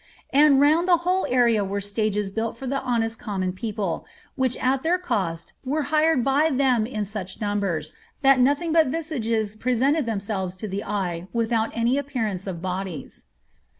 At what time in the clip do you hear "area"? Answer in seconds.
1.29-1.63